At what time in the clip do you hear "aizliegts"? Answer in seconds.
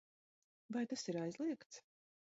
1.25-1.83